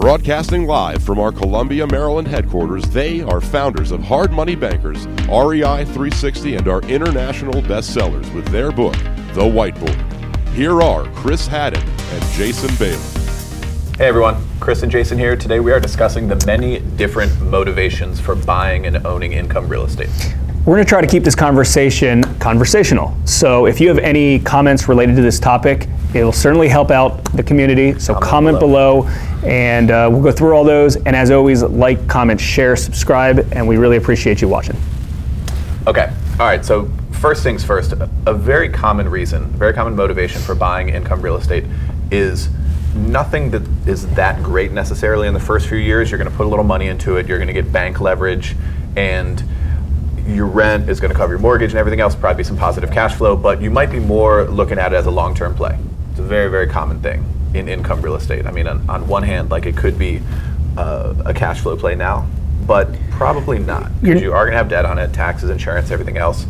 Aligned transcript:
Broadcasting 0.00 0.66
live 0.66 1.02
from 1.02 1.18
our 1.18 1.30
Columbia, 1.30 1.86
Maryland 1.86 2.26
headquarters, 2.26 2.84
they 2.84 3.20
are 3.20 3.38
founders 3.38 3.90
of 3.90 4.02
Hard 4.02 4.32
Money 4.32 4.54
Bankers, 4.54 5.06
REI 5.28 5.84
360, 5.84 6.56
and 6.56 6.68
are 6.68 6.80
international 6.84 7.60
bestsellers 7.60 8.32
with 8.32 8.48
their 8.48 8.72
book, 8.72 8.94
The 9.34 9.42
Whiteboard. 9.42 10.48
Here 10.54 10.80
are 10.80 11.04
Chris 11.12 11.46
Haddon 11.46 11.86
and 11.86 12.24
Jason 12.32 12.74
Bailey. 12.76 12.96
Hey 13.98 14.08
everyone, 14.08 14.42
Chris 14.58 14.82
and 14.82 14.90
Jason 14.90 15.18
here. 15.18 15.36
Today 15.36 15.60
we 15.60 15.70
are 15.70 15.78
discussing 15.78 16.28
the 16.28 16.42
many 16.46 16.78
different 16.96 17.38
motivations 17.42 18.18
for 18.18 18.34
buying 18.34 18.86
and 18.86 19.06
owning 19.06 19.34
income 19.34 19.68
real 19.68 19.84
estate. 19.84 20.08
We're 20.64 20.76
going 20.76 20.86
to 20.86 20.88
try 20.88 21.02
to 21.02 21.06
keep 21.06 21.24
this 21.24 21.34
conversation 21.34 22.22
conversational. 22.38 23.14
So 23.26 23.66
if 23.66 23.82
you 23.82 23.88
have 23.88 23.98
any 23.98 24.38
comments 24.38 24.88
related 24.88 25.16
to 25.16 25.22
this 25.22 25.38
topic, 25.38 25.88
it'll 26.14 26.32
certainly 26.32 26.68
help 26.68 26.90
out 26.90 27.24
the 27.32 27.42
community. 27.42 27.98
So 27.98 28.14
comment, 28.14 28.30
comment 28.30 28.60
below. 28.60 29.02
below. 29.02 29.12
and 29.44 29.90
uh, 29.90 30.08
we'll 30.10 30.22
go 30.22 30.32
through 30.32 30.54
all 30.54 30.64
those. 30.64 30.96
And 30.96 31.14
as 31.14 31.30
always, 31.30 31.62
like, 31.62 32.06
comment, 32.08 32.40
share, 32.40 32.76
subscribe, 32.76 33.46
and 33.52 33.66
we 33.66 33.76
really 33.76 33.96
appreciate 33.96 34.40
you 34.40 34.48
watching. 34.48 34.76
Okay. 35.86 36.12
All 36.38 36.46
right. 36.46 36.64
So 36.64 36.90
first 37.12 37.42
things 37.42 37.64
first, 37.64 37.92
a 38.26 38.34
very 38.34 38.68
common 38.68 39.08
reason, 39.08 39.46
very 39.46 39.72
common 39.72 39.94
motivation 39.94 40.40
for 40.40 40.54
buying 40.54 40.88
income 40.88 41.20
real 41.20 41.36
estate 41.36 41.64
is 42.10 42.48
nothing 42.94 43.50
that 43.50 43.62
is 43.86 44.06
that 44.14 44.42
great 44.42 44.72
necessarily 44.72 45.28
in 45.28 45.34
the 45.34 45.40
first 45.40 45.68
few 45.68 45.78
years. 45.78 46.10
You're 46.10 46.18
going 46.18 46.30
to 46.30 46.36
put 46.36 46.46
a 46.46 46.48
little 46.48 46.64
money 46.64 46.88
into 46.88 47.16
it. 47.16 47.26
You're 47.26 47.38
going 47.38 47.48
to 47.48 47.54
get 47.54 47.70
bank 47.72 48.00
leverage, 48.00 48.56
and 48.96 49.42
your 50.26 50.46
rent 50.46 50.88
is 50.88 51.00
going 51.00 51.12
to 51.12 51.16
cover 51.16 51.32
your 51.32 51.40
mortgage 51.40 51.70
and 51.70 51.78
everything 51.78 52.00
else. 52.00 52.14
Probably 52.14 52.44
some 52.44 52.56
positive 52.56 52.90
cash 52.90 53.14
flow, 53.14 53.36
but 53.36 53.60
you 53.60 53.70
might 53.70 53.90
be 53.90 54.00
more 54.00 54.44
looking 54.44 54.78
at 54.78 54.92
it 54.92 54.96
as 54.96 55.06
a 55.06 55.10
long-term 55.10 55.54
play. 55.54 55.78
Very, 56.30 56.48
very 56.48 56.68
common 56.68 57.00
thing 57.02 57.24
in 57.54 57.68
income 57.68 58.00
real 58.00 58.14
estate. 58.14 58.46
I 58.46 58.52
mean, 58.52 58.68
on, 58.68 58.88
on 58.88 59.08
one 59.08 59.24
hand, 59.24 59.50
like 59.50 59.66
it 59.66 59.76
could 59.76 59.98
be 59.98 60.22
uh, 60.76 61.12
a 61.26 61.34
cash 61.34 61.60
flow 61.60 61.76
play 61.76 61.96
now, 61.96 62.28
but 62.68 62.88
probably 63.10 63.58
not 63.58 63.90
because 64.00 64.22
you 64.22 64.32
are 64.32 64.44
going 64.44 64.52
to 64.52 64.58
have 64.58 64.68
debt 64.68 64.84
on 64.84 64.98
it, 64.98 65.12
taxes, 65.12 65.50
insurance, 65.50 65.90
everything 65.90 66.16
else. 66.16 66.46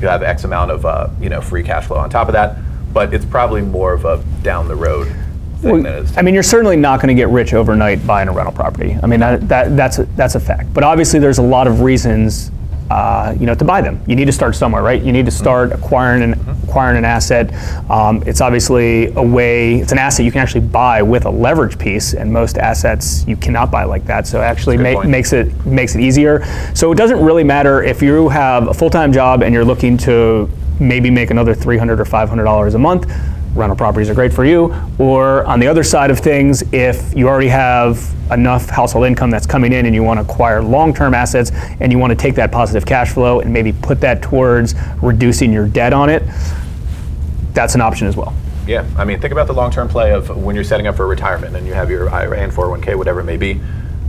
You 0.00 0.06
have 0.06 0.22
X 0.22 0.44
amount 0.44 0.70
of 0.70 0.86
uh, 0.86 1.08
you 1.20 1.28
know 1.28 1.40
free 1.40 1.64
cash 1.64 1.86
flow 1.86 1.96
on 1.96 2.10
top 2.10 2.28
of 2.28 2.34
that, 2.34 2.58
but 2.92 3.12
it's 3.12 3.24
probably 3.24 3.60
more 3.60 3.92
of 3.92 4.04
a 4.04 4.22
down 4.42 4.68
the 4.68 4.76
road 4.76 5.12
well, 5.64 6.06
I 6.16 6.22
mean, 6.22 6.34
you're 6.34 6.42
certainly 6.42 6.76
not 6.76 7.00
going 7.00 7.08
to 7.08 7.20
get 7.20 7.28
rich 7.28 7.54
overnight 7.54 8.06
buying 8.06 8.28
a 8.28 8.32
rental 8.32 8.52
property. 8.52 8.96
I 9.02 9.06
mean, 9.06 9.20
that, 9.20 9.48
that, 9.48 9.76
that's, 9.76 9.98
a, 9.98 10.04
that's 10.16 10.34
a 10.34 10.40
fact. 10.40 10.72
But 10.74 10.84
obviously, 10.84 11.18
there's 11.20 11.38
a 11.38 11.42
lot 11.42 11.66
of 11.66 11.80
reasons 11.80 12.50
uh, 12.90 13.34
you 13.38 13.46
know, 13.46 13.54
to 13.54 13.64
buy 13.64 13.80
them. 13.80 14.00
You 14.06 14.14
need 14.14 14.26
to 14.26 14.32
start 14.32 14.54
somewhere, 14.54 14.82
right? 14.82 15.02
You 15.02 15.12
need 15.12 15.24
to 15.24 15.30
start 15.30 15.72
acquiring 15.72 16.22
an 16.22 16.34
acquiring 16.74 16.98
an 16.98 17.04
asset. 17.04 17.54
Um, 17.88 18.20
it's 18.26 18.40
obviously 18.40 19.06
a 19.14 19.22
way. 19.22 19.76
It's 19.76 19.92
an 19.92 19.98
asset 19.98 20.24
you 20.24 20.32
can 20.32 20.40
actually 20.40 20.62
buy 20.66 21.02
with 21.02 21.24
a 21.24 21.30
leverage 21.30 21.78
piece, 21.78 22.14
and 22.14 22.32
most 22.32 22.58
assets 22.58 23.24
you 23.28 23.36
cannot 23.36 23.70
buy 23.70 23.84
like 23.84 24.04
that. 24.06 24.26
So 24.26 24.40
it 24.40 24.44
actually 24.44 24.76
ma- 24.76 25.04
makes 25.04 25.32
it 25.32 25.64
makes 25.64 25.94
it 25.94 26.00
easier. 26.00 26.44
So 26.74 26.90
it 26.90 26.96
doesn't 26.96 27.24
really 27.24 27.44
matter 27.44 27.84
if 27.84 28.02
you 28.02 28.28
have 28.28 28.66
a 28.66 28.74
full 28.74 28.90
time 28.90 29.12
job 29.12 29.44
and 29.44 29.54
you're 29.54 29.64
looking 29.64 29.96
to 29.98 30.50
maybe 30.80 31.10
make 31.10 31.30
another 31.30 31.54
300 31.54 32.00
or 32.00 32.04
500 32.04 32.42
dollars 32.42 32.74
a 32.74 32.78
month 32.78 33.08
rental 33.54 33.76
properties 33.76 34.10
are 34.10 34.14
great 34.14 34.32
for 34.32 34.44
you. 34.44 34.74
Or 34.98 35.44
on 35.44 35.60
the 35.60 35.68
other 35.68 35.84
side 35.84 36.10
of 36.10 36.18
things, 36.18 36.62
if 36.72 37.14
you 37.16 37.28
already 37.28 37.48
have 37.48 38.12
enough 38.30 38.68
household 38.68 39.06
income 39.06 39.30
that's 39.30 39.46
coming 39.46 39.72
in 39.72 39.86
and 39.86 39.94
you 39.94 40.02
want 40.02 40.18
to 40.18 40.24
acquire 40.24 40.62
long-term 40.62 41.14
assets 41.14 41.52
and 41.80 41.92
you 41.92 41.98
want 41.98 42.10
to 42.10 42.16
take 42.16 42.34
that 42.34 42.50
positive 42.50 42.86
cash 42.86 43.12
flow 43.12 43.40
and 43.40 43.52
maybe 43.52 43.72
put 43.72 44.00
that 44.00 44.22
towards 44.22 44.74
reducing 45.02 45.52
your 45.52 45.68
debt 45.68 45.92
on 45.92 46.08
it, 46.08 46.22
that's 47.54 47.74
an 47.74 47.80
option 47.80 48.06
as 48.06 48.16
well. 48.16 48.34
Yeah, 48.66 48.86
I 48.96 49.04
mean, 49.04 49.20
think 49.20 49.32
about 49.32 49.46
the 49.46 49.52
long-term 49.52 49.88
play 49.88 50.12
of 50.12 50.30
when 50.42 50.54
you're 50.54 50.64
setting 50.64 50.86
up 50.86 50.96
for 50.96 51.06
retirement 51.06 51.54
and 51.54 51.66
you 51.66 51.74
have 51.74 51.90
your 51.90 52.08
IRA 52.10 52.38
and 52.38 52.52
401k, 52.52 52.96
whatever 52.96 53.20
it 53.20 53.24
may 53.24 53.36
be. 53.36 53.60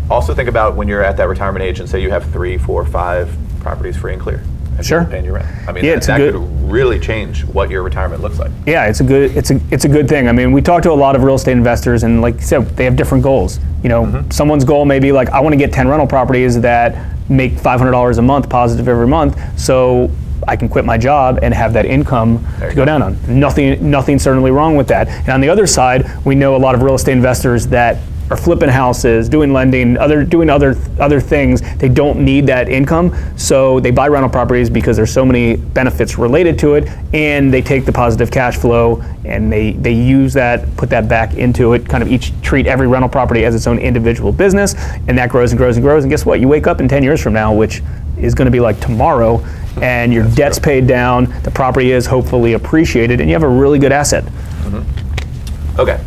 Also 0.10 0.34
think 0.34 0.48
about 0.48 0.76
when 0.76 0.88
you're 0.88 1.04
at 1.04 1.18
that 1.18 1.28
retirement 1.28 1.64
age 1.64 1.80
and 1.80 1.90
say 1.90 2.02
you 2.02 2.12
have 2.12 2.32
three, 2.32 2.58
four, 2.58 2.86
five 2.86 3.36
properties 3.60 3.98
free 3.98 4.14
and 4.14 4.22
clear 4.22 4.44
and 4.78 4.86
sure. 4.86 5.06
paying 5.06 5.26
your 5.26 5.36
rent. 5.36 5.48
I 5.68 5.72
mean, 5.72 5.84
yeah, 5.84 5.96
that, 5.96 6.04
that 6.04 6.18
good, 6.18 6.34
could 6.34 6.72
really 6.72 7.00
change 7.00 7.44
what 7.46 7.70
your 7.70 7.84
retirement 7.84 8.22
looks 8.22 8.40
like. 8.40 8.52
Yeah, 8.66 8.88
it's 8.88 9.00
a 9.00 9.04
good 9.04 9.36
it's 9.36 9.52
a 9.52 9.60
it's 9.72 9.86
a 9.86 9.88
good 9.88 10.08
thing. 10.08 10.28
I 10.28 10.32
mean, 10.32 10.52
we 10.52 10.62
talk 10.62 10.84
to 10.84 10.92
a 10.92 10.94
lot 10.94 11.16
of 11.16 11.24
real 11.24 11.36
estate 11.36 11.54
investors, 11.54 12.04
and 12.04 12.22
like 12.22 12.36
you 12.36 12.42
said, 12.42 12.68
they 12.76 12.84
have 12.86 12.96
different 12.96 13.24
goals. 13.24 13.60
You 13.84 13.90
know, 13.90 14.06
mm-hmm. 14.06 14.30
someone's 14.32 14.64
goal 14.64 14.86
may 14.86 15.00
be 15.00 15.12
like, 15.12 15.30
I 15.30 15.40
want 15.40 15.54
to 15.54 15.58
get 15.58 15.72
ten 15.72 15.88
rental 15.88 16.08
properties 16.08 16.60
that 16.62 17.30
make 17.30 17.58
five 17.58 17.80
hundred 17.80 17.92
dollars 17.92 18.18
a 18.18 18.22
month 18.22 18.50
positive 18.50 18.88
every 18.88 19.08
month, 19.08 19.60
so 19.60 20.12
I 20.48 20.56
can 20.56 20.70
quit 20.70 20.86
my 20.86 20.98
job 20.98 21.40
and 21.42 21.54
have 21.54 21.74
that 21.74 21.86
income 21.86 22.46
to 22.60 22.70
go, 22.70 22.76
go 22.76 22.86
down 22.86 23.02
on. 23.02 23.18
Nothing, 23.28 23.90
nothing 23.90 24.20
certainly 24.20 24.52
wrong 24.52 24.76
with 24.76 24.88
that. 24.90 25.08
And 25.08 25.30
on 25.30 25.42
the 25.42 25.50
other 25.50 25.68
side, 25.68 26.10
we 26.26 26.36
know 26.36 26.56
a 26.56 26.58
lot 26.58 26.76
of 26.76 26.82
real 26.82 26.96
estate 26.96 27.14
investors 27.14 27.68
that 27.68 27.98
are 28.32 28.38
flipping 28.38 28.70
houses, 28.70 29.30
doing 29.30 29.54
lending, 29.54 29.98
other 29.98 30.24
doing 30.24 30.50
other 30.50 30.76
other 31.00 31.22
things. 31.22 31.62
They 31.78 31.90
don't 31.90 32.24
need 32.26 32.48
that 32.48 32.70
income, 32.70 33.16
so 33.38 33.80
they 33.80 33.92
buy 33.92 34.08
rental 34.08 34.30
properties 34.30 34.70
because 34.70 34.98
there's 34.98 35.14
so 35.14 35.26
many 35.26 35.58
benefits 35.58 36.18
related 36.18 36.58
to 36.60 36.74
it, 36.74 36.88
and 37.14 37.54
they 37.54 37.62
take 37.62 37.86
the 37.86 37.92
positive 37.92 38.32
cash 38.32 38.58
flow 38.58 39.04
and 39.26 39.52
they 39.52 39.74
they 39.74 39.94
use 39.94 40.34
that, 40.34 40.76
put 40.76 40.90
that 40.90 41.08
back 41.08 41.36
into 41.36 41.74
it. 41.74 41.88
Kind 41.88 42.02
of 42.02 42.12
each 42.12 42.32
treat 42.42 42.66
every 42.66 42.88
rental 42.88 43.10
property 43.10 43.46
as 43.46 43.54
its 43.54 43.68
own 43.68 43.78
individual 43.78 44.32
business, 44.32 44.74
and 45.08 45.18
that 45.18 45.30
grows 45.30 45.52
and 45.52 45.60
grows 45.60 45.78
and 45.78 45.84
grows. 45.84 46.04
And 46.04 46.10
guess 46.12 46.26
what? 46.26 46.40
You 46.40 46.48
wake 46.48 46.66
up 46.66 46.80
in 46.80 46.88
10 46.88 47.04
years 47.04 47.22
from 47.22 47.34
now, 47.34 47.54
which 47.54 47.84
is 48.18 48.34
going 48.34 48.46
to 48.46 48.52
be 48.52 48.60
like 48.60 48.80
tomorrow, 48.80 49.44
and 49.82 50.14
your 50.14 50.24
That's 50.24 50.36
debt's 50.36 50.58
true. 50.58 50.64
paid 50.64 50.88
down, 50.88 51.26
the 51.44 51.52
property 51.52 51.92
is 51.92 52.06
hopefully 52.06 52.54
appreciated, 52.54 53.20
and 53.20 53.30
you 53.30 53.36
have 53.36 53.44
a 53.44 53.48
really 53.48 53.80
good 53.80 53.92
asset. 53.92 54.24
Mm-hmm. 54.24 55.80
Okay. 55.80 56.04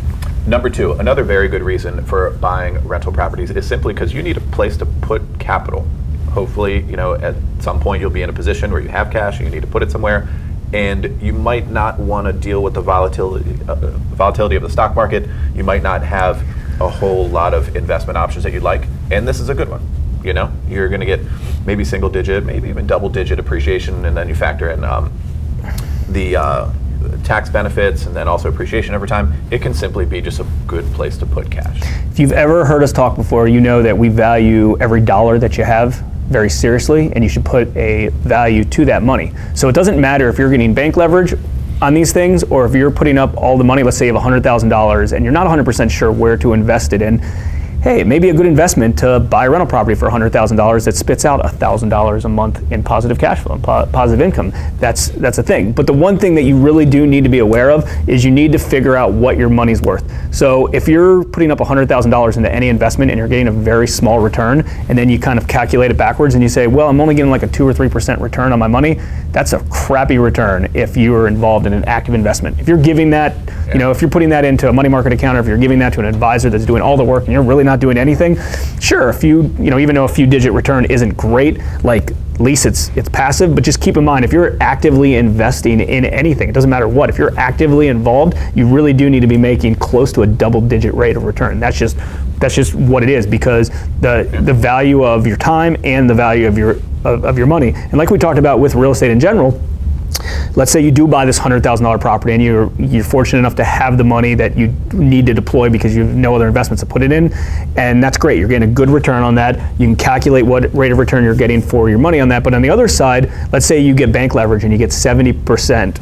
Number 0.47 0.69
two, 0.69 0.93
another 0.93 1.23
very 1.23 1.47
good 1.47 1.61
reason 1.61 2.03
for 2.05 2.31
buying 2.31 2.79
rental 2.87 3.11
properties 3.11 3.51
is 3.51 3.67
simply 3.67 3.93
because 3.93 4.13
you 4.13 4.23
need 4.23 4.37
a 4.37 4.41
place 4.41 4.77
to 4.77 4.85
put 4.85 5.21
capital. 5.39 5.87
Hopefully, 6.31 6.81
you 6.83 6.97
know, 6.97 7.13
at 7.13 7.35
some 7.59 7.79
point 7.79 8.01
you'll 8.01 8.09
be 8.09 8.21
in 8.21 8.29
a 8.29 8.33
position 8.33 8.71
where 8.71 8.81
you 8.81 8.89
have 8.89 9.11
cash 9.11 9.37
and 9.37 9.45
you 9.45 9.51
need 9.51 9.61
to 9.61 9.67
put 9.67 9.83
it 9.83 9.91
somewhere, 9.91 10.27
and 10.73 11.21
you 11.21 11.33
might 11.33 11.69
not 11.69 11.99
want 11.99 12.25
to 12.25 12.33
deal 12.33 12.63
with 12.63 12.73
the 12.73 12.81
volatility, 12.81 13.59
uh, 13.67 13.75
volatility 13.75 14.55
of 14.55 14.63
the 14.63 14.69
stock 14.69 14.95
market. 14.95 15.27
You 15.53 15.63
might 15.63 15.83
not 15.83 16.01
have 16.03 16.41
a 16.79 16.89
whole 16.89 17.27
lot 17.27 17.53
of 17.53 17.75
investment 17.75 18.17
options 18.17 18.43
that 18.43 18.53
you'd 18.53 18.63
like, 18.63 18.87
and 19.11 19.27
this 19.27 19.39
is 19.39 19.49
a 19.49 19.53
good 19.53 19.69
one. 19.69 19.81
You 20.23 20.33
know, 20.33 20.51
you're 20.67 20.89
going 20.89 21.01
to 21.01 21.05
get 21.05 21.19
maybe 21.69 21.85
single 21.85 22.09
digit, 22.09 22.43
maybe 22.43 22.67
even 22.67 22.87
double 22.87 23.09
digit 23.09 23.37
appreciation, 23.37 24.03
and 24.03 24.17
then 24.17 24.27
you 24.27 24.33
factor 24.33 24.71
in 24.71 24.83
um, 24.83 25.13
the 26.09 26.35
uh, 26.35 26.67
tax 27.23 27.47
benefits 27.47 28.07
and 28.07 28.15
then 28.15 28.27
also 28.27 28.49
appreciation 28.49 28.95
over 28.95 29.05
time, 29.05 29.31
it 29.51 29.61
can 29.61 29.71
simply 29.71 30.03
be 30.03 30.19
just 30.19 30.39
a 30.39 30.47
good 30.65 30.83
place 30.93 31.15
to 31.15 31.27
put 31.27 31.51
cash. 31.51 31.79
If 32.09 32.17
you've 32.17 32.31
ever 32.31 32.65
heard 32.65 32.81
us 32.81 32.91
talk 32.91 33.15
before, 33.15 33.47
you 33.47 33.61
know 33.61 33.83
that 33.83 33.95
we 33.95 34.09
value 34.09 34.79
every 34.79 34.99
dollar 34.99 35.37
that 35.37 35.59
you 35.59 35.63
have 35.63 35.93
very 36.29 36.49
seriously 36.49 37.13
and 37.13 37.23
you 37.23 37.29
should 37.29 37.45
put 37.45 37.67
a 37.77 38.07
value 38.07 38.63
to 38.63 38.85
that 38.85 39.03
money. 39.03 39.31
So 39.53 39.69
it 39.69 39.75
doesn't 39.75 40.01
matter 40.01 40.27
if 40.27 40.39
you're 40.39 40.49
getting 40.49 40.73
bank 40.73 40.97
leverage 40.97 41.35
on 41.83 41.93
these 41.93 42.11
things 42.11 42.43
or 42.45 42.65
if 42.65 42.73
you're 42.73 42.89
putting 42.89 43.19
up 43.19 43.37
all 43.37 43.59
the 43.59 43.63
money, 43.63 43.83
let's 43.83 43.97
say 43.97 44.07
you 44.07 44.13
have 44.15 44.23
$100,000 44.23 45.13
and 45.13 45.23
you're 45.23 45.31
not 45.31 45.45
100% 45.45 45.91
sure 45.91 46.11
where 46.11 46.35
to 46.35 46.53
invest 46.53 46.93
it 46.93 47.03
in 47.03 47.21
hey, 47.81 48.01
it 48.01 48.07
may 48.07 48.19
be 48.19 48.29
a 48.29 48.33
good 48.33 48.45
investment 48.45 48.99
to 48.99 49.21
buy 49.21 49.45
a 49.45 49.49
rental 49.49 49.65
property 49.67 49.95
for 49.95 50.09
$100,000 50.09 50.85
that 50.85 50.95
spits 50.95 51.23
out 51.23 51.39
$1,000 51.41 52.25
a 52.25 52.29
month 52.29 52.71
in 52.73 52.83
positive 52.83 53.17
cash 53.17 53.39
flow 53.39 53.55
and 53.55 53.63
po- 53.63 53.85
positive 53.93 54.19
income. 54.19 54.51
That's 54.79 55.09
that's 55.09 55.37
a 55.37 55.43
thing. 55.43 55.71
But 55.71 55.87
the 55.87 55.93
one 55.93 56.17
thing 56.17 56.35
that 56.35 56.41
you 56.41 56.57
really 56.57 56.85
do 56.85 57.07
need 57.07 57.23
to 57.23 57.29
be 57.29 57.39
aware 57.39 57.71
of 57.71 57.89
is 58.09 58.25
you 58.25 58.31
need 58.31 58.51
to 58.51 58.59
figure 58.59 58.97
out 58.97 59.13
what 59.13 59.37
your 59.37 59.47
money's 59.47 59.81
worth. 59.81 60.03
So 60.35 60.67
if 60.67 60.89
you're 60.89 61.23
putting 61.23 61.51
up 61.51 61.59
$100,000 61.59 62.37
into 62.37 62.51
any 62.53 62.67
investment 62.67 63.11
and 63.11 63.17
you're 63.17 63.29
getting 63.29 63.47
a 63.47 63.51
very 63.51 63.87
small 63.87 64.19
return, 64.19 64.61
and 64.89 64.97
then 64.97 65.07
you 65.07 65.17
kind 65.17 65.39
of 65.39 65.47
calculate 65.47 65.89
it 65.89 65.97
backwards 65.97 66.35
and 66.35 66.43
you 66.43 66.49
say, 66.49 66.67
well, 66.67 66.89
I'm 66.89 66.99
only 66.99 67.15
getting 67.15 67.31
like 67.31 67.43
a 67.43 67.47
two 67.47 67.65
or 67.65 67.73
three 67.73 67.89
percent 67.89 68.19
return 68.19 68.51
on 68.51 68.59
my 68.59 68.67
money. 68.67 68.99
That's 69.31 69.53
a 69.53 69.59
crappy 69.69 70.17
return 70.17 70.69
if 70.73 70.97
you 70.97 71.13
are 71.13 71.27
involved 71.27 71.67
in 71.67 71.73
an 71.73 71.85
active 71.85 72.15
investment. 72.15 72.59
If 72.59 72.67
you're 72.67 72.81
giving 72.81 73.11
that, 73.11 73.35
yeah. 73.35 73.73
you 73.73 73.79
know, 73.79 73.91
if 73.91 74.01
you're 74.01 74.09
putting 74.09 74.29
that 74.29 74.43
into 74.43 74.69
a 74.69 74.73
money 74.73 74.89
market 74.89 75.13
account, 75.13 75.37
or 75.37 75.41
if 75.41 75.47
you're 75.47 75.57
giving 75.57 75.79
that 75.79 75.93
to 75.93 75.99
an 75.99 76.05
advisor 76.05 76.49
that's 76.49 76.65
doing 76.65 76.81
all 76.81 76.97
the 76.97 77.03
work 77.03 77.25
and 77.25 77.33
you're 77.33 77.43
really 77.43 77.63
not 77.63 77.79
doing 77.79 77.97
anything, 77.97 78.37
sure, 78.79 79.09
a 79.09 79.13
few, 79.13 79.43
you 79.59 79.69
know, 79.69 79.77
even 79.77 79.93
though 79.93 80.05
a 80.05 80.09
few 80.09 80.25
digit 80.25 80.51
return 80.53 80.85
isn't 80.85 81.15
great, 81.15 81.59
like 81.83 82.11
least 82.39 82.65
it's 82.65 82.89
it's 82.95 83.09
passive, 83.09 83.55
but 83.55 83.63
just 83.63 83.81
keep 83.81 83.97
in 83.97 84.05
mind 84.05 84.25
if 84.25 84.31
you're 84.31 84.57
actively 84.61 85.15
investing 85.15 85.79
in 85.79 86.05
anything, 86.05 86.49
it 86.49 86.53
doesn't 86.53 86.69
matter 86.69 86.87
what, 86.87 87.09
if 87.09 87.17
you're 87.17 87.37
actively 87.37 87.87
involved, 87.87 88.35
you 88.55 88.67
really 88.67 88.93
do 88.93 89.09
need 89.09 89.21
to 89.21 89.27
be 89.27 89.37
making 89.37 89.75
close 89.75 90.11
to 90.13 90.21
a 90.21 90.27
double 90.27 90.61
digit 90.61 90.93
rate 90.93 91.17
of 91.17 91.23
return. 91.23 91.59
That's 91.59 91.77
just 91.77 91.97
that's 92.39 92.55
just 92.55 92.73
what 92.73 93.03
it 93.03 93.09
is 93.09 93.27
because 93.27 93.69
the 94.01 94.29
the 94.43 94.53
value 94.53 95.03
of 95.03 95.27
your 95.27 95.37
time 95.37 95.75
and 95.83 96.09
the 96.09 96.15
value 96.15 96.47
of 96.47 96.57
your 96.57 96.77
of, 97.03 97.25
of 97.25 97.37
your 97.37 97.47
money. 97.47 97.73
And 97.75 97.93
like 97.93 98.09
we 98.09 98.17
talked 98.17 98.39
about 98.39 98.59
with 98.59 98.75
real 98.75 98.91
estate 98.91 99.11
in 99.11 99.19
general, 99.19 99.61
let's 100.55 100.71
say 100.71 100.81
you 100.81 100.91
do 100.91 101.07
buy 101.07 101.25
this 101.25 101.39
$100,000 101.39 102.01
property 102.01 102.33
and 102.33 102.43
you're, 102.43 102.71
you're 102.77 103.03
fortunate 103.03 103.39
enough 103.39 103.55
to 103.55 103.63
have 103.63 103.97
the 103.97 104.03
money 104.03 104.33
that 104.35 104.57
you 104.57 104.67
need 104.93 105.25
to 105.25 105.33
deploy 105.33 105.69
because 105.69 105.95
you 105.95 106.03
have 106.03 106.15
no 106.15 106.35
other 106.35 106.47
investments 106.47 106.81
to 106.81 106.85
put 106.85 107.01
it 107.01 107.11
in. 107.11 107.31
And 107.77 108.03
that's 108.03 108.17
great. 108.17 108.39
You're 108.39 108.47
getting 108.47 108.69
a 108.69 108.73
good 108.73 108.89
return 108.89 109.23
on 109.23 109.35
that. 109.35 109.55
You 109.79 109.87
can 109.87 109.95
calculate 109.95 110.45
what 110.45 110.73
rate 110.73 110.91
of 110.91 110.97
return 110.97 111.23
you're 111.23 111.35
getting 111.35 111.61
for 111.61 111.89
your 111.89 111.99
money 111.99 112.19
on 112.19 112.29
that. 112.29 112.43
But 112.43 112.53
on 112.53 112.61
the 112.61 112.69
other 112.69 112.87
side, 112.87 113.31
let's 113.51 113.65
say 113.65 113.79
you 113.79 113.93
get 113.93 114.11
bank 114.11 114.35
leverage 114.35 114.63
and 114.63 114.71
you 114.71 114.77
get 114.77 114.89
70% 114.89 115.33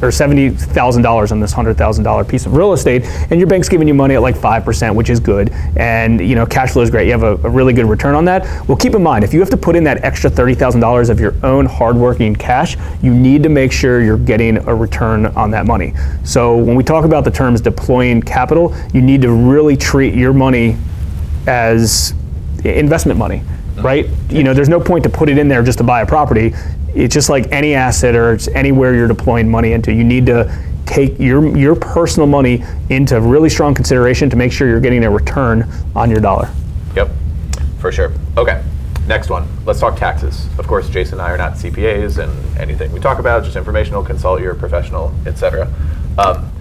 or 0.02 0.08
$70,000 0.08 1.32
on 1.32 1.40
this 1.40 1.54
$100,000 1.54 2.28
piece 2.28 2.46
of 2.46 2.54
real 2.54 2.72
estate 2.72 3.04
and 3.30 3.38
your 3.38 3.48
bank's 3.48 3.68
giving 3.68 3.86
you 3.86 3.94
money 3.94 4.14
at 4.14 4.22
like 4.22 4.36
5%, 4.36 4.94
which 4.94 5.10
is 5.10 5.20
good. 5.20 5.50
And 5.76 6.20
you 6.20 6.34
know, 6.34 6.46
cash 6.46 6.72
flow 6.72 6.82
is 6.82 6.90
great. 6.90 7.06
You 7.06 7.12
have 7.12 7.22
a, 7.22 7.34
a 7.46 7.50
really 7.50 7.72
good 7.72 7.86
return 7.86 8.14
on 8.14 8.24
that. 8.26 8.44
Well, 8.68 8.76
keep 8.76 8.94
in 8.94 9.02
mind, 9.02 9.24
if 9.24 9.32
you 9.32 9.40
have 9.40 9.50
to 9.50 9.56
put 9.56 9.76
in 9.76 9.84
that 9.84 10.02
extra 10.04 10.30
$30,000 10.30 11.10
of 11.10 11.20
your 11.20 11.34
own 11.42 11.66
hardworking 11.66 12.34
cash, 12.34 12.76
you 13.02 13.12
need 13.14 13.42
to 13.42 13.48
make 13.48 13.72
sure 13.72 13.97
you're 14.00 14.18
getting 14.18 14.56
a 14.68 14.74
return 14.74 15.26
on 15.26 15.50
that 15.52 15.66
money. 15.66 15.94
So 16.24 16.56
when 16.56 16.76
we 16.76 16.84
talk 16.84 17.04
about 17.04 17.24
the 17.24 17.30
terms 17.30 17.60
deploying 17.60 18.22
capital, 18.22 18.74
you 18.92 19.02
need 19.02 19.22
to 19.22 19.32
really 19.32 19.76
treat 19.76 20.14
your 20.14 20.32
money 20.32 20.76
as 21.46 22.14
investment 22.64 23.18
money, 23.18 23.42
right? 23.76 24.06
You 24.28 24.42
know, 24.42 24.54
there's 24.54 24.68
no 24.68 24.80
point 24.80 25.04
to 25.04 25.10
put 25.10 25.28
it 25.28 25.38
in 25.38 25.48
there 25.48 25.62
just 25.62 25.78
to 25.78 25.84
buy 25.84 26.02
a 26.02 26.06
property. 26.06 26.54
It's 26.94 27.14
just 27.14 27.28
like 27.28 27.50
any 27.52 27.74
asset 27.74 28.14
or 28.14 28.32
it's 28.32 28.48
anywhere 28.48 28.94
you're 28.94 29.08
deploying 29.08 29.48
money 29.48 29.72
into. 29.72 29.92
You 29.92 30.04
need 30.04 30.26
to 30.26 30.50
take 30.86 31.18
your 31.18 31.56
your 31.56 31.76
personal 31.76 32.26
money 32.26 32.64
into 32.88 33.20
really 33.20 33.50
strong 33.50 33.74
consideration 33.74 34.30
to 34.30 34.36
make 34.36 34.52
sure 34.52 34.68
you're 34.68 34.80
getting 34.80 35.04
a 35.04 35.10
return 35.10 35.70
on 35.94 36.10
your 36.10 36.20
dollar. 36.20 36.50
Yep, 36.96 37.10
for 37.78 37.92
sure. 37.92 38.12
Okay. 38.36 38.62
Next 39.08 39.30
one. 39.30 39.48
Let's 39.64 39.80
talk 39.80 39.96
taxes. 39.96 40.46
Of 40.58 40.66
course, 40.66 40.90
Jason 40.90 41.14
and 41.14 41.22
I 41.22 41.30
are 41.30 41.38
not 41.38 41.54
CPAs, 41.54 42.22
and 42.22 42.58
anything 42.58 42.92
we 42.92 43.00
talk 43.00 43.18
about 43.18 43.42
just 43.42 43.56
informational. 43.56 44.04
Consult 44.04 44.42
your 44.42 44.54
professional, 44.54 45.14
etc. 45.24 45.72
Um, 46.18 46.52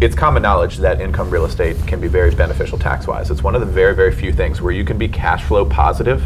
it's 0.00 0.16
common 0.16 0.42
knowledge 0.42 0.78
that 0.78 1.00
income 1.00 1.30
real 1.30 1.44
estate 1.44 1.76
can 1.86 2.00
be 2.00 2.08
very 2.08 2.34
beneficial 2.34 2.76
tax-wise. 2.76 3.30
It's 3.30 3.44
one 3.44 3.54
of 3.54 3.60
the 3.60 3.68
very, 3.68 3.94
very 3.94 4.10
few 4.10 4.32
things 4.32 4.60
where 4.60 4.72
you 4.72 4.84
can 4.84 4.98
be 4.98 5.06
cash 5.06 5.44
flow 5.44 5.64
positive, 5.64 6.24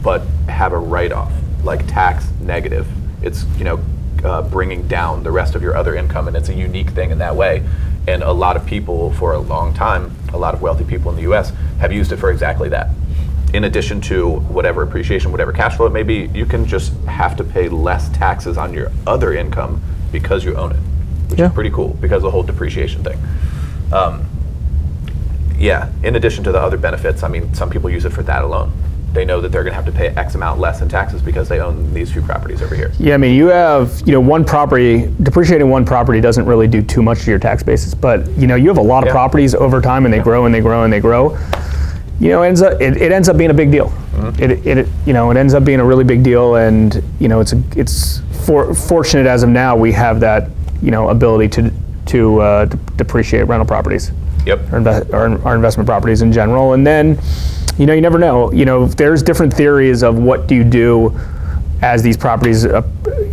but 0.00 0.22
have 0.48 0.72
a 0.72 0.78
write-off, 0.78 1.32
like 1.64 1.84
tax 1.88 2.30
negative. 2.40 2.86
It's 3.20 3.44
you 3.58 3.64
know 3.64 3.80
uh, 4.22 4.42
bringing 4.42 4.86
down 4.86 5.24
the 5.24 5.32
rest 5.32 5.56
of 5.56 5.62
your 5.62 5.76
other 5.76 5.96
income, 5.96 6.28
and 6.28 6.36
it's 6.36 6.50
a 6.50 6.54
unique 6.54 6.90
thing 6.90 7.10
in 7.10 7.18
that 7.18 7.34
way. 7.34 7.68
And 8.06 8.22
a 8.22 8.32
lot 8.32 8.56
of 8.56 8.64
people, 8.64 9.12
for 9.14 9.32
a 9.32 9.40
long 9.40 9.74
time, 9.74 10.14
a 10.32 10.38
lot 10.38 10.54
of 10.54 10.62
wealthy 10.62 10.84
people 10.84 11.10
in 11.10 11.16
the 11.16 11.22
U.S. 11.22 11.52
have 11.80 11.92
used 11.92 12.12
it 12.12 12.18
for 12.18 12.30
exactly 12.30 12.68
that 12.68 12.90
in 13.54 13.64
addition 13.64 14.00
to 14.00 14.28
whatever 14.28 14.82
appreciation, 14.82 15.30
whatever 15.30 15.52
cash 15.52 15.76
flow 15.76 15.86
it 15.86 15.92
may 15.92 16.02
be, 16.02 16.28
you 16.34 16.44
can 16.44 16.66
just 16.66 16.92
have 17.04 17.36
to 17.36 17.44
pay 17.44 17.68
less 17.68 18.08
taxes 18.08 18.58
on 18.58 18.74
your 18.74 18.90
other 19.06 19.32
income 19.32 19.80
because 20.10 20.44
you 20.44 20.56
own 20.56 20.72
it, 20.72 20.78
which 21.28 21.38
Yeah. 21.38 21.46
is 21.46 21.52
pretty 21.52 21.70
cool 21.70 21.96
because 22.00 22.16
of 22.16 22.22
the 22.24 22.30
whole 22.32 22.42
depreciation 22.42 23.04
thing. 23.04 23.16
Um, 23.92 24.22
yeah, 25.56 25.86
in 26.02 26.16
addition 26.16 26.42
to 26.44 26.52
the 26.52 26.60
other 26.60 26.76
benefits, 26.76 27.22
I 27.22 27.28
mean, 27.28 27.54
some 27.54 27.70
people 27.70 27.88
use 27.88 28.04
it 28.04 28.12
for 28.12 28.24
that 28.24 28.42
alone. 28.42 28.72
They 29.12 29.24
know 29.24 29.40
that 29.40 29.52
they're 29.52 29.62
going 29.62 29.70
to 29.70 29.76
have 29.76 29.86
to 29.86 29.92
pay 29.92 30.08
X 30.08 30.34
amount 30.34 30.58
less 30.58 30.80
in 30.82 30.88
taxes 30.88 31.22
because 31.22 31.48
they 31.48 31.60
own 31.60 31.94
these 31.94 32.10
few 32.10 32.22
properties 32.22 32.60
over 32.60 32.74
here. 32.74 32.90
Yeah, 32.98 33.14
I 33.14 33.18
mean, 33.18 33.36
you 33.36 33.46
have, 33.46 34.02
you 34.04 34.12
know, 34.12 34.20
one 34.20 34.44
property, 34.44 35.08
depreciating 35.22 35.70
one 35.70 35.84
property 35.84 36.20
doesn't 36.20 36.46
really 36.46 36.66
do 36.66 36.82
too 36.82 37.04
much 37.04 37.20
to 37.22 37.30
your 37.30 37.38
tax 37.38 37.62
basis, 37.62 37.94
but, 37.94 38.28
you 38.36 38.48
know, 38.48 38.56
you 38.56 38.66
have 38.66 38.78
a 38.78 38.82
lot 38.82 39.04
of 39.04 39.08
Yeah. 39.08 39.12
properties 39.12 39.54
over 39.54 39.80
time 39.80 40.04
and 40.06 40.12
they 40.12 40.18
grow 40.18 40.46
and 40.46 40.52
they 40.52 40.60
grow 40.60 40.82
and 40.82 40.92
they 40.92 40.98
grow. 40.98 41.38
You 42.20 42.28
know, 42.30 42.42
it 42.42 42.48
ends 42.48 42.62
up, 42.62 42.80
it, 42.80 42.96
it 42.96 43.12
ends 43.12 43.28
up 43.28 43.36
being 43.36 43.50
a 43.50 43.54
big 43.54 43.70
deal. 43.70 43.92
It, 44.38 44.66
it, 44.66 44.88
you 45.06 45.12
know, 45.12 45.30
it 45.30 45.36
ends 45.36 45.52
up 45.54 45.64
being 45.64 45.80
a 45.80 45.84
really 45.84 46.04
big 46.04 46.22
deal 46.22 46.56
and, 46.56 47.02
you 47.20 47.28
know, 47.28 47.40
it's, 47.40 47.52
a, 47.52 47.62
it's 47.76 48.20
for, 48.46 48.74
fortunate 48.74 49.26
as 49.26 49.42
of 49.42 49.48
now, 49.50 49.76
we 49.76 49.92
have 49.92 50.20
that, 50.20 50.48
you 50.80 50.90
know, 50.90 51.08
ability 51.10 51.48
to, 51.60 51.72
to 52.06 52.40
uh, 52.40 52.64
de- 52.66 52.76
depreciate 52.96 53.46
rental 53.48 53.66
properties 53.66 54.12
Yep. 54.46 54.72
our, 54.72 54.80
inve- 54.80 55.54
investment 55.54 55.86
properties 55.86 56.22
in 56.22 56.32
general. 56.32 56.74
And 56.74 56.86
then, 56.86 57.18
you 57.78 57.86
know, 57.86 57.94
you 57.94 58.00
never 58.00 58.18
know. 58.18 58.52
You 58.52 58.64
know, 58.64 58.86
there's 58.86 59.22
different 59.22 59.52
theories 59.52 60.02
of 60.02 60.18
what 60.18 60.46
do 60.46 60.54
you 60.54 60.64
do 60.64 61.18
as 61.84 62.02
these 62.02 62.16
properties, 62.16 62.64
uh, 62.64 62.80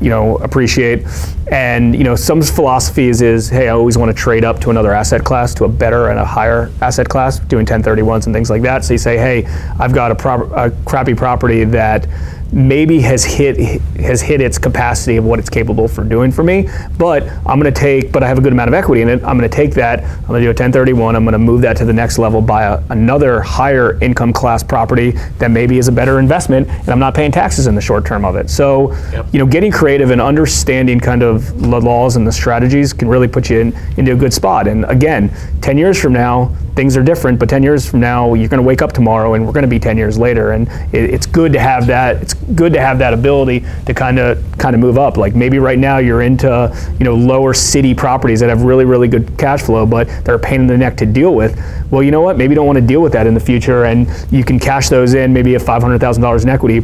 you 0.01 0.09
know, 0.09 0.37
appreciate. 0.39 1.07
And 1.51 1.95
you 1.95 2.03
know, 2.03 2.17
some 2.17 2.41
philosophies 2.41 3.21
is, 3.21 3.47
hey, 3.47 3.69
I 3.69 3.71
always 3.71 3.97
want 3.97 4.15
to 4.15 4.23
trade 4.23 4.43
up 4.43 4.59
to 4.61 4.69
another 4.69 4.91
asset 4.91 5.23
class, 5.23 5.53
to 5.55 5.63
a 5.63 5.69
better 5.69 6.09
and 6.09 6.19
a 6.19 6.25
higher 6.25 6.69
asset 6.81 7.07
class, 7.07 7.39
doing 7.39 7.65
1031s 7.65 8.25
and 8.25 8.35
things 8.35 8.49
like 8.49 8.61
that. 8.63 8.83
So 8.83 8.93
you 8.93 8.97
say, 8.97 9.17
hey, 9.17 9.45
I've 9.79 9.93
got 9.93 10.11
a, 10.11 10.15
prop- 10.15 10.51
a 10.51 10.71
crappy 10.83 11.13
property 11.15 11.63
that 11.63 12.07
maybe 12.51 12.99
has 12.99 13.23
hit 13.23 13.81
has 14.01 14.21
hit 14.21 14.41
its 14.41 14.57
capacity 14.57 15.17
of 15.17 15.23
what 15.25 15.39
it's 15.39 15.49
capable 15.49 15.87
for 15.87 16.03
doing 16.03 16.31
for 16.31 16.43
me. 16.43 16.67
But 16.97 17.23
I'm 17.45 17.59
going 17.59 17.71
to 17.73 17.79
take, 17.79 18.11
but 18.11 18.23
I 18.23 18.27
have 18.27 18.37
a 18.37 18.41
good 18.41 18.51
amount 18.53 18.67
of 18.67 18.73
equity 18.73 19.01
in 19.01 19.09
it. 19.09 19.23
I'm 19.23 19.37
going 19.37 19.49
to 19.49 19.55
take 19.55 19.73
that. 19.75 20.03
I'm 20.03 20.27
going 20.27 20.41
to 20.41 20.45
do 20.45 20.47
a 20.47 20.49
1031. 20.49 21.15
I'm 21.15 21.23
going 21.23 21.33
to 21.33 21.39
move 21.39 21.61
that 21.61 21.77
to 21.77 21.85
the 21.85 21.93
next 21.93 22.17
level, 22.17 22.41
buy 22.41 22.63
a, 22.63 22.83
another 22.89 23.41
higher 23.41 23.97
income 24.03 24.33
class 24.33 24.63
property 24.63 25.11
that 25.37 25.51
maybe 25.51 25.77
is 25.77 25.87
a 25.87 25.91
better 25.91 26.19
investment, 26.19 26.67
and 26.67 26.89
I'm 26.89 26.99
not 26.99 27.13
paying 27.13 27.31
taxes 27.31 27.67
in 27.67 27.75
the 27.75 27.81
short 27.81 28.05
term 28.05 28.25
of 28.25 28.35
it. 28.35 28.49
So, 28.49 28.91
Yep. 29.11 29.27
you 29.31 29.39
know, 29.39 29.45
getting 29.45 29.71
creative 29.71 30.11
and 30.11 30.21
understanding 30.21 30.99
kind 30.99 31.23
of 31.23 31.59
the 31.61 31.79
laws 31.79 32.15
and 32.15 32.25
the 32.27 32.31
strategies 32.31 32.93
can 32.93 33.07
really 33.07 33.27
put 33.27 33.49
you 33.49 33.59
in, 33.59 33.73
into 33.97 34.13
a 34.13 34.15
good 34.15 34.33
spot. 34.33 34.67
And 34.67 34.85
again, 34.85 35.31
10 35.61 35.77
years 35.77 35.99
from 36.01 36.13
now, 36.13 36.53
things 36.75 36.95
are 36.97 37.03
different, 37.03 37.37
but 37.39 37.49
10 37.49 37.63
years 37.63 37.89
from 37.89 37.99
now, 37.99 38.33
you're 38.33 38.47
going 38.47 38.61
to 38.61 38.65
wake 38.67 38.81
up 38.81 38.93
tomorrow 38.93 39.33
and 39.33 39.45
we're 39.45 39.51
going 39.51 39.63
to 39.63 39.69
be 39.69 39.79
10 39.79 39.97
years 39.97 40.17
later. 40.17 40.51
And 40.51 40.67
it, 40.93 41.09
it's 41.13 41.25
good 41.25 41.51
to 41.53 41.59
have 41.59 41.85
that. 41.87 42.21
It's 42.21 42.33
good 42.55 42.73
to 42.73 42.81
have 42.81 42.99
that 42.99 43.13
ability 43.13 43.65
to 43.85 43.93
kind 43.93 44.19
of 44.19 44.43
kind 44.57 44.75
of 44.75 44.79
move 44.79 44.97
up. 44.97 45.17
Like 45.17 45.35
maybe 45.35 45.59
right 45.59 45.79
now 45.79 45.97
you're 45.97 46.21
into 46.21 46.75
you 46.99 47.05
know 47.05 47.15
lower 47.15 47.53
city 47.53 47.93
properties 47.93 48.39
that 48.39 48.49
have 48.49 48.63
really 48.63 48.85
really 48.85 49.07
good 49.07 49.37
cash 49.37 49.61
flow, 49.63 49.85
but 49.85 50.07
they're 50.23 50.35
a 50.35 50.39
pain 50.39 50.61
in 50.61 50.67
the 50.67 50.77
neck 50.77 50.97
to 50.97 51.05
deal 51.05 51.33
with. 51.33 51.59
Well, 51.91 52.03
you 52.03 52.11
know 52.11 52.21
what? 52.21 52.37
Maybe 52.37 52.51
you 52.51 52.55
don't 52.55 52.67
want 52.67 52.77
to 52.77 52.85
deal 52.85 53.01
with 53.01 53.13
that 53.13 53.27
in 53.27 53.33
the 53.33 53.39
future, 53.39 53.85
and 53.85 54.07
you 54.31 54.43
can 54.43 54.59
cash 54.59 54.89
those 54.89 55.13
in. 55.13 55.33
Maybe 55.33 55.55
at 55.55 55.61
$500,000 55.61 56.43
in 56.43 56.49
equity 56.49 56.81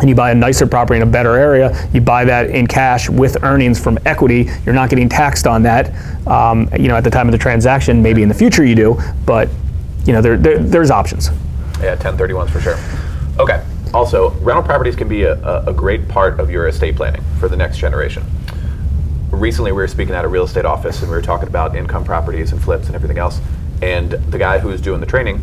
and 0.00 0.08
you 0.08 0.14
buy 0.14 0.30
a 0.30 0.34
nicer 0.34 0.66
property 0.66 1.00
in 1.00 1.02
a 1.02 1.10
better 1.10 1.34
area, 1.34 1.88
you 1.92 2.00
buy 2.00 2.24
that 2.24 2.50
in 2.50 2.66
cash 2.66 3.08
with 3.08 3.42
earnings 3.42 3.82
from 3.82 3.98
equity. 4.06 4.48
You're 4.64 4.74
not 4.74 4.90
getting 4.90 5.08
taxed 5.08 5.46
on 5.46 5.62
that, 5.64 5.92
um, 6.26 6.68
you 6.78 6.88
know, 6.88 6.96
at 6.96 7.04
the 7.04 7.10
time 7.10 7.26
of 7.26 7.32
the 7.32 7.38
transaction. 7.38 8.02
Maybe 8.02 8.22
in 8.22 8.28
the 8.28 8.34
future 8.34 8.64
you 8.64 8.74
do, 8.74 9.00
but 9.26 9.48
you 10.06 10.12
know, 10.12 10.22
there, 10.22 10.36
there, 10.36 10.58
there's 10.58 10.90
options. 10.90 11.30
Yeah, 11.80 11.96
1031s 11.96 12.50
for 12.50 12.60
sure. 12.60 12.78
Okay. 13.38 13.64
Also, 13.94 14.30
rental 14.40 14.62
properties 14.62 14.96
can 14.96 15.08
be 15.08 15.22
a, 15.22 15.34
a, 15.66 15.72
great 15.72 16.08
part 16.08 16.38
of 16.40 16.50
your 16.50 16.68
estate 16.68 16.96
planning 16.96 17.22
for 17.38 17.48
the 17.48 17.56
next 17.56 17.78
generation. 17.78 18.22
Recently, 19.30 19.72
we 19.72 19.76
were 19.76 19.88
speaking 19.88 20.14
at 20.14 20.24
a 20.24 20.28
real 20.28 20.44
estate 20.44 20.64
office 20.64 21.00
and 21.00 21.10
we 21.10 21.16
were 21.16 21.22
talking 21.22 21.48
about 21.48 21.74
income 21.74 22.04
properties 22.04 22.52
and 22.52 22.62
flips 22.62 22.86
and 22.86 22.94
everything 22.94 23.18
else. 23.18 23.40
And 23.80 24.12
the 24.12 24.38
guy 24.38 24.58
who 24.58 24.68
was 24.68 24.80
doing 24.80 25.00
the 25.00 25.06
training 25.06 25.42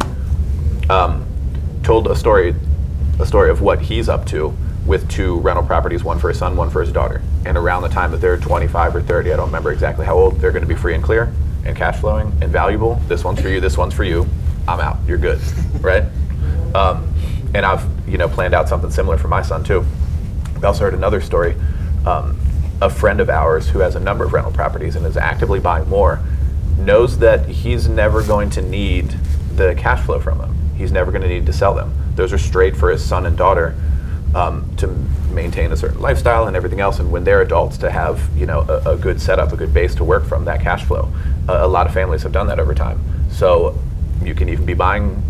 um, 0.89 1.25
told 1.83 2.07
a 2.07 2.15
story, 2.15 2.55
a 3.19 3.25
story 3.25 3.49
of 3.49 3.61
what 3.61 3.81
he's 3.81 4.09
up 4.09 4.25
to 4.27 4.55
with 4.85 5.09
two 5.09 5.39
rental 5.39 5.65
properties, 5.65 6.03
one 6.03 6.19
for 6.19 6.29
his 6.29 6.37
son, 6.37 6.55
one 6.55 6.69
for 6.69 6.81
his 6.81 6.91
daughter. 6.91 7.21
And 7.45 7.57
around 7.57 7.81
the 7.81 7.89
time 7.89 8.11
that 8.11 8.21
they're 8.21 8.37
25 8.37 8.95
or 8.95 9.01
30, 9.01 9.33
I 9.33 9.37
don't 9.37 9.47
remember 9.47 9.71
exactly 9.71 10.05
how 10.05 10.15
old, 10.15 10.39
they're 10.39 10.51
going 10.51 10.63
to 10.63 10.67
be 10.67 10.75
free 10.75 10.93
and 10.93 11.03
clear 11.03 11.33
and 11.65 11.75
cash 11.75 11.99
flowing 11.99 12.31
and 12.41 12.51
valuable. 12.51 12.95
This 13.07 13.23
one's 13.23 13.41
for 13.41 13.49
you, 13.49 13.59
this 13.59 13.77
one's 13.77 13.93
for 13.93 14.03
you. 14.03 14.27
I'm 14.67 14.79
out. 14.79 14.97
You're 15.07 15.17
good, 15.17 15.39
right? 15.81 16.03
Um, 16.75 17.11
and 17.55 17.65
I've 17.65 17.85
you 18.07 18.17
know 18.17 18.27
planned 18.27 18.53
out 18.53 18.67
something 18.67 18.91
similar 18.91 19.17
for 19.17 19.29
my 19.29 19.41
son 19.41 19.63
too. 19.63 19.85
We 20.57 20.63
also 20.63 20.83
heard 20.83 20.93
another 20.93 21.21
story. 21.21 21.55
Um, 22.05 22.39
a 22.81 22.89
friend 22.89 23.21
of 23.21 23.29
ours 23.29 23.69
who 23.69 23.79
has 23.79 23.95
a 23.95 23.99
number 23.99 24.25
of 24.25 24.33
rental 24.33 24.51
properties 24.51 24.97
and 24.97 25.05
is 25.05 25.15
actively 25.15 25.61
buying 25.61 25.87
more 25.87 26.19
knows 26.77 27.17
that 27.19 27.47
he's 27.47 27.87
never 27.87 28.21
going 28.21 28.49
to 28.51 28.61
need 28.61 29.09
the 29.55 29.73
cash 29.75 30.05
flow 30.05 30.19
from 30.19 30.37
them. 30.39 30.53
He's 30.75 30.91
never 30.91 31.11
going 31.11 31.21
to 31.21 31.29
need 31.29 31.45
to 31.45 31.53
sell 31.53 31.73
them. 31.73 31.95
Those 32.15 32.33
are 32.33 32.37
straight 32.37 32.75
for 32.75 32.89
his 32.91 33.03
son 33.03 33.25
and 33.25 33.37
daughter 33.37 33.73
um, 34.35 34.69
to 34.75 34.87
maintain 35.31 35.71
a 35.71 35.77
certain 35.77 36.01
lifestyle 36.01 36.47
and 36.47 36.57
everything 36.57 36.81
else. 36.81 36.99
And 36.99 37.09
when 37.09 37.23
they're 37.23 37.41
adults, 37.41 37.77
to 37.77 37.89
have 37.89 38.21
you 38.37 38.45
know 38.45 38.61
a, 38.67 38.95
a 38.95 38.97
good 38.97 39.21
setup, 39.21 39.53
a 39.53 39.57
good 39.57 39.73
base 39.73 39.95
to 39.95 40.03
work 40.03 40.25
from 40.25 40.43
that 40.45 40.59
cash 40.59 40.83
flow. 40.83 41.09
A, 41.47 41.65
a 41.65 41.67
lot 41.67 41.87
of 41.87 41.93
families 41.93 42.23
have 42.23 42.33
done 42.33 42.47
that 42.47 42.59
over 42.59 42.75
time. 42.75 42.99
So 43.31 43.79
you 44.21 44.35
can 44.35 44.49
even 44.49 44.65
be 44.65 44.73
buying 44.73 45.23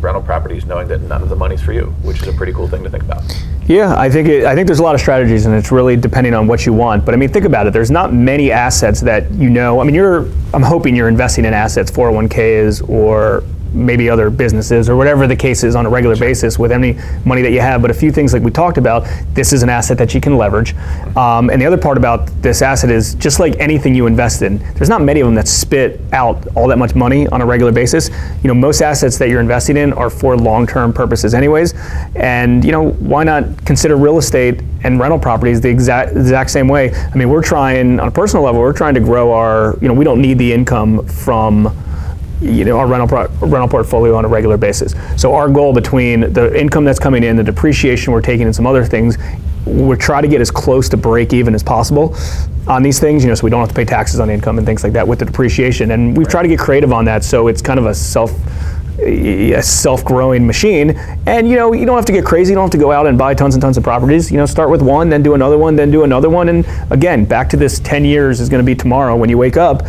rental 0.00 0.22
properties 0.22 0.66
knowing 0.66 0.88
that 0.88 1.00
none 1.02 1.22
of 1.22 1.28
the 1.28 1.36
money's 1.36 1.62
for 1.62 1.72
you, 1.72 1.86
which 2.02 2.22
is 2.22 2.28
a 2.28 2.32
pretty 2.32 2.52
cool 2.52 2.68
thing 2.68 2.84
to 2.84 2.90
think 2.90 3.02
about. 3.02 3.22
Yeah, 3.66 3.98
I 3.98 4.08
think 4.08 4.28
it, 4.28 4.44
I 4.44 4.54
think 4.54 4.66
there's 4.68 4.78
a 4.78 4.82
lot 4.82 4.94
of 4.94 5.00
strategies, 5.00 5.46
and 5.46 5.54
it's 5.54 5.72
really 5.72 5.96
depending 5.96 6.34
on 6.34 6.46
what 6.46 6.66
you 6.66 6.72
want. 6.72 7.04
But 7.04 7.14
I 7.14 7.16
mean, 7.16 7.28
think 7.30 7.44
about 7.44 7.66
it. 7.66 7.72
There's 7.72 7.90
not 7.90 8.12
many 8.12 8.52
assets 8.52 9.00
that 9.00 9.30
you 9.32 9.50
know. 9.50 9.80
I 9.80 9.84
mean, 9.84 9.94
you're. 9.94 10.28
I'm 10.54 10.62
hoping 10.62 10.94
you're 10.94 11.08
investing 11.08 11.44
in 11.44 11.52
assets, 11.52 11.90
401ks 11.90 12.88
or 12.88 13.42
maybe 13.76 14.08
other 14.08 14.30
businesses 14.30 14.88
or 14.88 14.96
whatever 14.96 15.26
the 15.26 15.36
case 15.36 15.62
is 15.62 15.76
on 15.76 15.86
a 15.86 15.88
regular 15.88 16.16
basis 16.16 16.58
with 16.58 16.72
any 16.72 16.98
money 17.24 17.42
that 17.42 17.52
you 17.52 17.60
have. 17.60 17.82
But 17.82 17.90
a 17.90 17.94
few 17.94 18.10
things 18.10 18.32
like 18.32 18.42
we 18.42 18.50
talked 18.50 18.78
about, 18.78 19.06
this 19.34 19.52
is 19.52 19.62
an 19.62 19.68
asset 19.68 19.98
that 19.98 20.14
you 20.14 20.20
can 20.20 20.36
leverage. 20.36 20.74
Um, 21.16 21.50
and 21.50 21.60
the 21.60 21.66
other 21.66 21.78
part 21.78 21.96
about 21.98 22.26
this 22.42 22.62
asset 22.62 22.90
is 22.90 23.14
just 23.14 23.38
like 23.38 23.56
anything 23.60 23.94
you 23.94 24.06
invest 24.06 24.42
in, 24.42 24.58
there's 24.74 24.88
not 24.88 25.02
many 25.02 25.20
of 25.20 25.26
them 25.26 25.34
that 25.34 25.48
spit 25.48 26.00
out 26.12 26.46
all 26.56 26.66
that 26.68 26.78
much 26.78 26.94
money 26.94 27.26
on 27.28 27.42
a 27.42 27.46
regular 27.46 27.72
basis. 27.72 28.08
You 28.42 28.48
know, 28.48 28.54
most 28.54 28.80
assets 28.80 29.18
that 29.18 29.28
you're 29.28 29.40
investing 29.40 29.76
in 29.76 29.92
are 29.92 30.10
for 30.10 30.36
long-term 30.36 30.92
purposes 30.92 31.34
anyways. 31.34 31.74
And 32.14 32.64
you 32.64 32.72
know, 32.72 32.90
why 32.92 33.24
not 33.24 33.64
consider 33.64 33.96
real 33.96 34.18
estate 34.18 34.62
and 34.84 34.98
rental 34.98 35.18
properties 35.18 35.60
the 35.60 35.68
exact 35.68 36.12
exact 36.12 36.50
same 36.50 36.68
way? 36.68 36.94
I 36.94 37.14
mean, 37.14 37.28
we're 37.28 37.42
trying 37.42 38.00
on 38.00 38.08
a 38.08 38.10
personal 38.10 38.44
level, 38.44 38.60
we're 38.60 38.72
trying 38.72 38.94
to 38.94 39.00
grow 39.00 39.32
our, 39.32 39.76
you 39.80 39.88
know, 39.88 39.94
we 39.94 40.04
don't 40.04 40.20
need 40.20 40.38
the 40.38 40.52
income 40.52 41.06
from 41.06 41.66
you 42.40 42.64
know, 42.64 42.78
our 42.78 42.86
rental, 42.86 43.08
pro- 43.08 43.28
rental 43.46 43.68
portfolio 43.68 44.14
on 44.14 44.24
a 44.24 44.28
regular 44.28 44.56
basis. 44.56 44.94
So 45.16 45.34
our 45.34 45.48
goal 45.48 45.72
between 45.72 46.32
the 46.32 46.58
income 46.58 46.84
that's 46.84 46.98
coming 46.98 47.24
in, 47.24 47.36
the 47.36 47.44
depreciation 47.44 48.12
we're 48.12 48.20
taking, 48.20 48.46
and 48.46 48.54
some 48.54 48.66
other 48.66 48.84
things, 48.84 49.16
we're 49.64 49.96
trying 49.96 50.22
to 50.22 50.28
get 50.28 50.40
as 50.40 50.50
close 50.50 50.88
to 50.90 50.96
break 50.96 51.32
even 51.32 51.54
as 51.54 51.62
possible 51.62 52.14
on 52.68 52.82
these 52.82 52.98
things, 52.98 53.22
you 53.22 53.28
know, 53.28 53.34
so 53.34 53.44
we 53.44 53.50
don't 53.50 53.60
have 53.60 53.68
to 53.68 53.74
pay 53.74 53.84
taxes 53.84 54.20
on 54.20 54.28
income 54.28 54.58
and 54.58 54.66
things 54.66 54.82
like 54.82 54.92
that 54.92 55.06
with 55.06 55.18
the 55.18 55.24
depreciation. 55.24 55.92
And 55.92 56.16
we've 56.16 56.28
tried 56.28 56.42
to 56.42 56.48
get 56.48 56.58
creative 56.58 56.92
on 56.92 57.04
that, 57.06 57.24
so 57.24 57.48
it's 57.48 57.62
kind 57.62 57.78
of 57.78 57.86
a 57.86 57.94
self 57.94 58.32
a 58.98 59.62
self-growing 59.62 60.46
machine. 60.46 60.90
And 61.26 61.48
you 61.48 61.56
know 61.56 61.72
you 61.74 61.84
don't 61.84 61.96
have 61.96 62.06
to 62.06 62.12
get 62.12 62.24
crazy. 62.24 62.52
You 62.52 62.54
don't 62.54 62.64
have 62.64 62.70
to 62.70 62.78
go 62.78 62.92
out 62.92 63.06
and 63.06 63.18
buy 63.18 63.34
tons 63.34 63.54
and 63.54 63.60
tons 63.60 63.76
of 63.76 63.84
properties. 63.84 64.30
You 64.30 64.38
know 64.38 64.46
start 64.46 64.70
with 64.70 64.80
one 64.80 65.10
then 65.10 65.22
do 65.22 65.34
another 65.34 65.58
one 65.58 65.76
then 65.76 65.90
do 65.90 66.04
another 66.04 66.30
one. 66.30 66.48
And 66.48 66.66
again 66.90 67.26
back 67.26 67.50
to 67.50 67.58
this 67.58 67.78
10 67.80 68.06
years 68.06 68.40
is 68.40 68.48
going 68.48 68.62
to 68.62 68.66
be 68.66 68.74
tomorrow 68.74 69.14
when 69.14 69.28
you 69.28 69.36
wake 69.36 69.58
up 69.58 69.82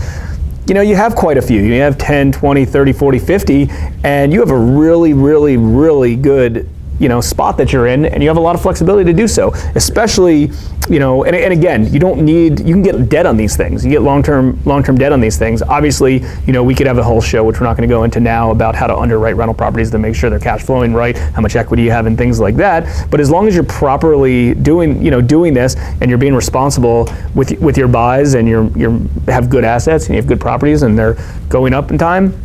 you 0.68 0.74
know, 0.74 0.82
you 0.82 0.96
have 0.96 1.16
quite 1.16 1.38
a 1.38 1.42
few. 1.42 1.62
You 1.62 1.80
have 1.82 1.98
10, 1.98 2.34
20, 2.34 2.66
30, 2.66 2.94
40, 2.94 3.20
50, 3.20 3.70
and 4.04 4.34
you 4.34 4.42
have 4.42 4.52
a 4.52 4.58
really, 4.58 5.14
really, 5.14 5.56
really 5.56 6.18
good 6.18 6.70
you 7.00 7.10
know 7.10 7.22
spot 7.22 7.58
that 7.58 7.72
you're 7.74 7.88
in 7.88 8.06
and 8.06 8.24
you 8.24 8.30
have 8.30 8.38
a 8.38 8.42
lot 8.42 8.56
of 8.56 8.62
flexibility 8.62 9.06
to 9.12 9.16
do 9.16 9.28
so 9.28 9.52
especially 9.76 10.50
you 10.90 11.00
know 11.00 11.24
and, 11.26 11.36
and 11.36 11.54
again 11.54 11.92
you 11.92 12.00
don't 12.00 12.24
need 12.24 12.60
you 12.60 12.74
can 12.74 12.82
get 12.82 13.10
debt 13.10 13.26
on 13.26 13.38
these 13.38 13.56
things. 13.56 13.84
You 13.84 13.92
get 13.92 14.02
long-term 14.02 14.60
long-term 14.66 14.98
debt 14.98 15.12
on 15.12 15.20
these 15.20 15.38
things. 15.38 15.62
Obviously 15.62 16.24
you 16.46 16.54
know 16.54 16.64
we 16.64 16.74
could 16.74 16.88
have 16.88 16.98
a 16.98 17.04
whole 17.04 17.22
show 17.22 17.44
which 17.44 17.60
we're 17.60 17.66
not 17.66 17.78
going 17.78 17.88
to 17.88 17.94
go 17.94 18.04
into 18.04 18.20
now 18.20 18.52
about 18.52 18.76
how 18.76 18.88
to 18.88 18.96
underwrite 18.96 19.36
rental 19.36 19.54
properties 19.54 19.92
to 19.92 19.98
make 19.98 20.16
sure 20.16 20.30
they're 20.30 20.40
cash 20.40 20.64
flowing 20.64 20.94
right 20.94 21.18
how 21.18 21.42
much 21.42 21.56
equity 21.56 21.84
you 21.84 21.92
have 21.92 22.06
and 22.06 22.18
things 22.18 22.40
like 22.40 22.56
that. 22.56 23.10
But 23.10 23.20
as 23.20 23.30
long 23.30 23.48
as 23.48 23.56
you're 23.56 23.64
properly 23.64 24.54
doing 24.56 25.02
you 25.02 25.12
know 25.12 25.22
doing 25.22 25.54
this 25.54 25.76
and 26.02 26.10
you're 26.10 26.18
being 26.18 26.36
responsible 26.36 27.10
with 27.36 27.60
with 27.60 27.78
your 27.78 27.88
buys 27.88 28.34
and 28.34 28.48
you're 28.48 28.68
you're 28.78 29.00
have 29.28 29.50
good 29.50 29.64
assets 29.64 30.06
and 30.06 30.16
you 30.16 30.22
have 30.22 30.28
good 30.28 30.42
properties 30.42 30.84
and 30.84 30.98
they're 30.98 31.18
going 31.50 31.74
up 31.74 31.92
in 31.92 31.98
time 31.98 32.40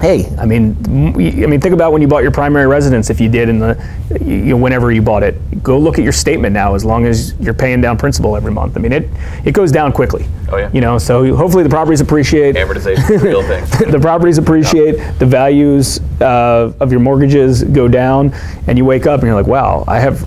hey, 0.00 0.32
I 0.38 0.46
mean, 0.46 0.76
I 0.86 1.46
mean, 1.46 1.60
think 1.60 1.74
about 1.74 1.92
when 1.92 2.00
you 2.00 2.08
bought 2.08 2.22
your 2.22 2.30
primary 2.30 2.66
residence. 2.66 3.10
If 3.10 3.20
you 3.20 3.28
did 3.28 3.48
in 3.48 3.58
the, 3.58 3.76
you 4.20 4.50
know, 4.50 4.56
whenever 4.56 4.92
you 4.92 5.02
bought 5.02 5.22
it, 5.22 5.62
go 5.62 5.78
look 5.78 5.98
at 5.98 6.04
your 6.04 6.12
statement 6.12 6.52
now. 6.52 6.74
As 6.74 6.84
long 6.84 7.04
as 7.06 7.34
you're 7.40 7.54
paying 7.54 7.80
down 7.80 7.96
principal 7.96 8.36
every 8.36 8.52
month, 8.52 8.76
I 8.76 8.80
mean, 8.80 8.92
it 8.92 9.08
it 9.44 9.52
goes 9.52 9.72
down 9.72 9.92
quickly. 9.92 10.26
Oh 10.50 10.56
yeah. 10.56 10.70
You 10.72 10.80
know, 10.80 10.98
so 10.98 11.34
hopefully 11.34 11.62
the 11.62 11.68
properties 11.68 12.00
appreciate. 12.00 12.54
Amortization 12.54 13.10
is 13.10 13.22
real 13.22 13.42
thing. 13.42 13.64
the 13.90 13.98
properties 14.00 14.38
appreciate. 14.38 14.96
Yeah. 14.96 15.12
The 15.12 15.26
values 15.26 16.00
uh, 16.20 16.72
of 16.80 16.92
your 16.92 17.00
mortgages 17.00 17.64
go 17.64 17.88
down, 17.88 18.32
and 18.66 18.78
you 18.78 18.84
wake 18.84 19.06
up 19.06 19.20
and 19.20 19.26
you're 19.26 19.34
like, 19.34 19.46
wow, 19.46 19.84
I 19.88 19.98
have 19.98 20.26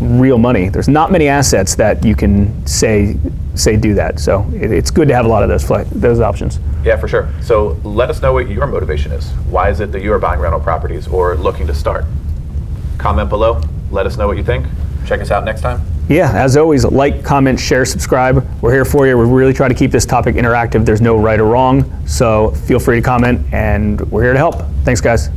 real 0.00 0.38
money. 0.38 0.68
There's 0.68 0.88
not 0.88 1.12
many 1.12 1.28
assets 1.28 1.74
that 1.76 2.04
you 2.04 2.14
can 2.14 2.66
say 2.66 3.16
say 3.54 3.76
do 3.76 3.94
that. 3.94 4.18
So 4.20 4.48
it, 4.54 4.70
it's 4.70 4.90
good 4.90 5.08
to 5.08 5.14
have 5.14 5.26
a 5.26 5.28
lot 5.28 5.42
of 5.42 5.48
those 5.48 5.90
those 5.90 6.20
options. 6.20 6.58
Yeah, 6.84 6.96
for 6.96 7.08
sure. 7.08 7.28
So 7.42 7.78
let 7.84 8.10
us 8.10 8.22
know 8.22 8.32
what 8.32 8.48
your 8.48 8.66
motivation 8.66 9.12
is. 9.12 9.30
Why 9.50 9.70
is 9.70 9.80
it 9.80 9.92
that 9.92 10.02
you 10.02 10.12
are 10.12 10.18
buying 10.18 10.40
rental 10.40 10.60
properties 10.60 11.06
or 11.08 11.36
looking 11.36 11.66
to 11.66 11.74
start? 11.74 12.04
Comment 12.98 13.28
below. 13.28 13.60
Let 13.90 14.06
us 14.06 14.16
know 14.16 14.26
what 14.26 14.36
you 14.36 14.44
think. 14.44 14.66
Check 15.06 15.20
us 15.20 15.30
out 15.30 15.44
next 15.44 15.60
time. 15.62 15.82
Yeah, 16.08 16.32
as 16.32 16.56
always, 16.56 16.84
like, 16.84 17.24
comment, 17.24 17.60
share, 17.60 17.84
subscribe. 17.84 18.44
We're 18.60 18.72
here 18.72 18.84
for 18.84 19.06
you. 19.06 19.16
We 19.16 19.26
really 19.26 19.52
try 19.52 19.68
to 19.68 19.74
keep 19.74 19.92
this 19.92 20.04
topic 20.04 20.34
interactive. 20.34 20.84
There's 20.84 21.00
no 21.00 21.16
right 21.16 21.38
or 21.38 21.44
wrong. 21.44 22.04
So 22.06 22.50
feel 22.50 22.80
free 22.80 22.96
to 22.96 23.02
comment, 23.02 23.46
and 23.52 24.00
we're 24.10 24.24
here 24.24 24.32
to 24.32 24.38
help. 24.38 24.56
Thanks, 24.84 25.00
guys. 25.00 25.30